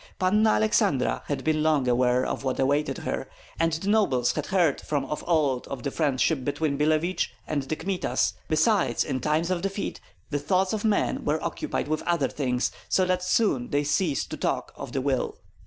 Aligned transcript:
Panna 0.17 0.53
Aleksandra 0.53 1.21
had 1.27 1.43
been 1.43 1.61
long 1.61 1.87
aware 1.87 2.25
of 2.25 2.43
what 2.43 2.59
awaited 2.59 2.97
her, 2.97 3.29
and 3.59 3.73
the 3.73 3.87
nobles 3.87 4.31
had 4.31 4.47
heard 4.47 4.81
from 4.81 5.05
of 5.05 5.23
old 5.27 5.67
of 5.67 5.83
the 5.83 5.91
friendship 5.91 6.43
between 6.43 6.75
Billevich 6.75 7.31
and 7.45 7.61
the 7.61 7.75
Kmitas; 7.75 8.33
besides, 8.47 9.03
in 9.03 9.19
time 9.19 9.45
of 9.51 9.61
defeat 9.61 10.01
the 10.31 10.39
thoughts 10.39 10.73
of 10.73 10.83
men 10.83 11.23
were 11.23 11.39
occupied 11.45 11.87
with 11.87 12.01
other 12.07 12.29
things, 12.29 12.71
so 12.89 13.05
that 13.05 13.21
soon 13.21 13.69
they 13.69 13.83
ceased 13.83 14.31
to 14.31 14.37
talk 14.37 14.73
of 14.75 14.91
the 14.91 15.01
will. 15.01 15.37